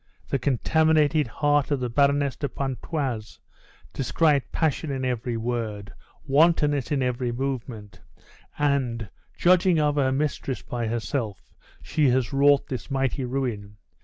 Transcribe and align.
The 0.29 0.39
contaminated 0.39 1.27
heart 1.27 1.69
of 1.69 1.79
the 1.79 1.87
Baroness 1.87 2.35
de 2.35 2.49
Pontoise 2.49 3.37
descried 3.93 4.51
passion 4.51 4.89
in 4.89 5.05
every 5.05 5.37
word, 5.37 5.93
wantonness 6.25 6.91
in 6.91 7.03
every 7.03 7.31
movement; 7.31 8.01
and, 8.57 9.09
judging 9.37 9.79
of 9.79 9.97
her 9.97 10.11
mistress 10.11 10.63
by 10.63 10.87
herself, 10.87 11.53
she 11.83 12.09
has 12.09 12.33
wrought 12.33 12.65
this 12.65 12.89
mighty 12.89 13.25
ruin. 13.25 13.77